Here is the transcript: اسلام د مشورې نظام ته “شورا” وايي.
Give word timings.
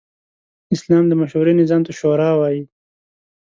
اسلام 0.75 1.03
د 1.07 1.13
مشورې 1.21 1.53
نظام 1.61 1.81
ته 1.87 1.91
“شورا” 1.99 2.29
وايي. 2.39 2.63